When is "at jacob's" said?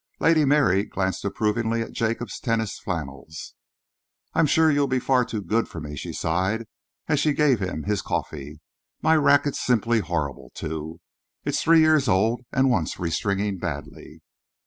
1.83-2.39